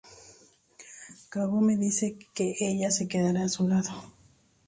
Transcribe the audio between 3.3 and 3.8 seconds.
a su